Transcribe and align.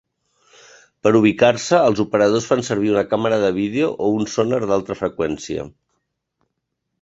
Per 1.07 1.09
ubicar-se 1.17 1.81
els 1.89 2.01
operadors 2.03 2.47
fan 2.53 2.63
servir 2.69 2.89
una 2.95 3.03
càmera 3.11 3.39
de 3.45 3.51
vídeo 3.59 3.91
o 4.07 4.09
un 4.15 4.27
sonar 4.37 4.61
d'alta 4.73 4.99
freqüència. 5.03 5.69